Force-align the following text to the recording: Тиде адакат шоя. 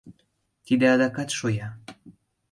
Тиде 0.65 0.85
адакат 0.95 1.29
шоя. 1.37 1.67